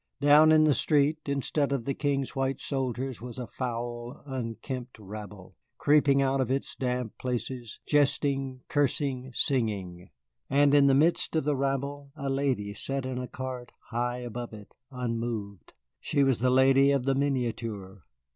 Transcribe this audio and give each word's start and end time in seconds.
Down 0.19 0.51
in 0.51 0.63
the 0.63 0.73
street, 0.73 1.19
instead 1.27 1.71
of 1.71 1.85
the 1.85 1.93
King's 1.93 2.35
white 2.35 2.59
soldiers, 2.59 3.21
was 3.21 3.37
a 3.37 3.45
foul, 3.45 4.23
unkempt 4.25 4.97
rabble, 4.97 5.57
creeping 5.77 6.23
out 6.23 6.41
of 6.41 6.49
its 6.49 6.75
damp 6.75 7.19
places, 7.19 7.79
jesting, 7.87 8.61
cursing, 8.67 9.29
singing. 9.35 10.09
And 10.49 10.73
in 10.73 10.87
the 10.87 10.95
midst 10.95 11.35
of 11.35 11.43
the 11.43 11.55
rabble 11.55 12.11
a 12.15 12.31
lady 12.31 12.73
sat 12.73 13.05
in 13.05 13.19
a 13.19 13.27
cart 13.27 13.73
high 13.91 14.17
above 14.21 14.53
it 14.53 14.75
unmoved. 14.89 15.73
She 15.99 16.23
was 16.23 16.39
the 16.39 16.49
lady 16.49 16.89
of 16.89 17.03
the 17.03 17.13
miniature. 17.13 18.01